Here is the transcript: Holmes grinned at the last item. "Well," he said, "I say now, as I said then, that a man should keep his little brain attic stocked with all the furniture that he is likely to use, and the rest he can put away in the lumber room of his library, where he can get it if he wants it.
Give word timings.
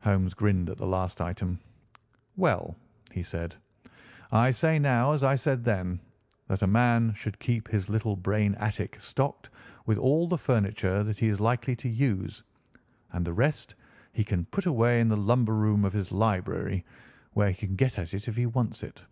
Holmes 0.00 0.34
grinned 0.34 0.68
at 0.70 0.76
the 0.78 0.88
last 0.88 1.20
item. 1.20 1.60
"Well," 2.34 2.74
he 3.12 3.22
said, 3.22 3.54
"I 4.32 4.50
say 4.50 4.80
now, 4.80 5.12
as 5.12 5.22
I 5.22 5.36
said 5.36 5.62
then, 5.62 6.00
that 6.48 6.62
a 6.62 6.66
man 6.66 7.12
should 7.14 7.38
keep 7.38 7.68
his 7.68 7.88
little 7.88 8.16
brain 8.16 8.56
attic 8.56 9.00
stocked 9.00 9.50
with 9.86 9.98
all 9.98 10.26
the 10.26 10.36
furniture 10.36 11.04
that 11.04 11.20
he 11.20 11.28
is 11.28 11.38
likely 11.38 11.76
to 11.76 11.88
use, 11.88 12.42
and 13.12 13.24
the 13.24 13.32
rest 13.34 13.76
he 14.12 14.24
can 14.24 14.46
put 14.46 14.66
away 14.66 14.98
in 15.00 15.06
the 15.08 15.16
lumber 15.16 15.54
room 15.54 15.84
of 15.84 15.92
his 15.92 16.10
library, 16.10 16.84
where 17.34 17.50
he 17.50 17.54
can 17.66 17.76
get 17.76 18.00
it 18.00 18.12
if 18.26 18.34
he 18.34 18.46
wants 18.46 18.82
it. 18.82 19.04